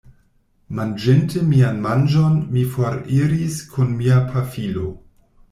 [0.77, 4.89] Manĝinte mian manĝon, mi foriris kun mia pafilo.